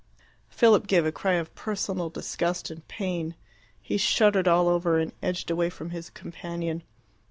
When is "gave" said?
0.87-1.05